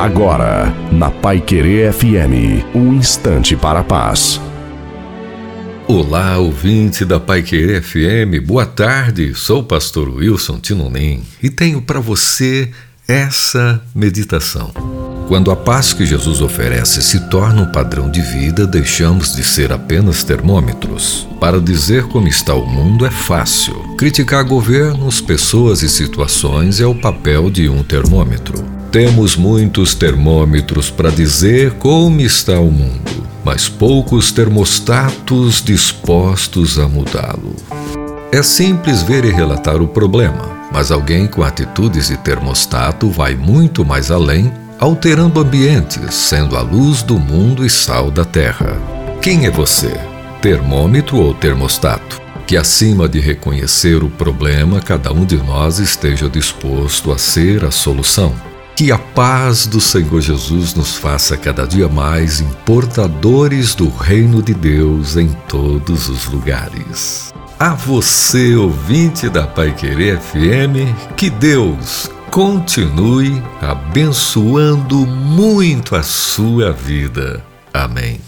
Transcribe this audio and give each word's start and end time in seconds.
Agora, 0.00 0.74
na 0.90 1.10
Pai 1.10 1.42
Querer 1.42 1.92
FM, 1.92 2.64
um 2.74 2.94
instante 2.94 3.54
para 3.54 3.80
a 3.80 3.84
paz. 3.84 4.40
Olá, 5.86 6.38
ouvinte 6.38 7.04
da 7.04 7.20
Pai 7.20 7.42
Querer 7.42 7.82
FM, 7.82 8.42
boa 8.42 8.64
tarde. 8.64 9.34
Sou 9.34 9.60
o 9.60 9.62
pastor 9.62 10.08
Wilson 10.08 10.58
Tinonim 10.58 11.22
e 11.42 11.50
tenho 11.50 11.82
para 11.82 12.00
você 12.00 12.70
essa 13.06 13.78
meditação. 13.94 14.72
Quando 15.28 15.50
a 15.50 15.56
paz 15.56 15.92
que 15.92 16.06
Jesus 16.06 16.40
oferece 16.40 17.02
se 17.02 17.28
torna 17.28 17.60
um 17.60 17.70
padrão 17.70 18.10
de 18.10 18.22
vida, 18.22 18.66
deixamos 18.66 19.36
de 19.36 19.44
ser 19.44 19.70
apenas 19.70 20.24
termômetros. 20.24 21.28
Para 21.38 21.60
dizer 21.60 22.04
como 22.04 22.26
está 22.26 22.54
o 22.54 22.64
mundo 22.64 23.04
é 23.04 23.10
fácil. 23.10 23.74
Criticar 23.98 24.44
governos, 24.44 25.20
pessoas 25.20 25.82
e 25.82 25.90
situações 25.90 26.80
é 26.80 26.86
o 26.86 26.94
papel 26.94 27.50
de 27.50 27.68
um 27.68 27.82
termômetro. 27.82 28.79
Temos 28.90 29.36
muitos 29.36 29.94
termômetros 29.94 30.90
para 30.90 31.10
dizer 31.10 31.74
como 31.74 32.20
está 32.20 32.58
o 32.58 32.72
mundo, 32.72 33.24
mas 33.44 33.68
poucos 33.68 34.32
termostatos 34.32 35.62
dispostos 35.62 36.76
a 36.76 36.88
mudá-lo. 36.88 37.54
É 38.32 38.42
simples 38.42 39.00
ver 39.04 39.24
e 39.24 39.30
relatar 39.30 39.80
o 39.80 39.86
problema, 39.86 40.58
mas 40.72 40.90
alguém 40.90 41.28
com 41.28 41.44
atitudes 41.44 42.08
de 42.08 42.16
termostato 42.16 43.08
vai 43.08 43.36
muito 43.36 43.84
mais 43.84 44.10
além, 44.10 44.52
alterando 44.80 45.38
ambientes, 45.38 46.12
sendo 46.12 46.56
a 46.56 46.60
luz 46.60 47.00
do 47.00 47.16
mundo 47.16 47.64
e 47.64 47.70
sal 47.70 48.10
da 48.10 48.24
terra. 48.24 48.76
Quem 49.22 49.46
é 49.46 49.52
você? 49.52 49.94
Termômetro 50.42 51.16
ou 51.18 51.32
termostato? 51.32 52.20
Que 52.44 52.56
acima 52.56 53.08
de 53.08 53.20
reconhecer 53.20 54.02
o 54.02 54.10
problema, 54.10 54.80
cada 54.80 55.12
um 55.12 55.24
de 55.24 55.36
nós 55.36 55.78
esteja 55.78 56.28
disposto 56.28 57.12
a 57.12 57.18
ser 57.18 57.64
a 57.64 57.70
solução 57.70 58.34
que 58.80 58.90
a 58.90 58.96
paz 58.96 59.66
do 59.66 59.78
Senhor 59.78 60.22
Jesus 60.22 60.72
nos 60.72 60.96
faça 60.96 61.36
cada 61.36 61.66
dia 61.66 61.86
mais 61.86 62.40
importadores 62.40 63.74
do 63.74 63.90
reino 63.90 64.42
de 64.42 64.54
Deus 64.54 65.18
em 65.18 65.28
todos 65.46 66.08
os 66.08 66.24
lugares. 66.24 67.30
A 67.58 67.74
você, 67.74 68.56
ouvinte 68.56 69.28
da 69.28 69.46
Pai 69.46 69.74
Querer 69.74 70.18
FM, 70.18 70.96
que 71.14 71.28
Deus 71.28 72.10
continue 72.30 73.42
abençoando 73.60 75.06
muito 75.06 75.94
a 75.94 76.02
sua 76.02 76.72
vida. 76.72 77.44
Amém. 77.74 78.18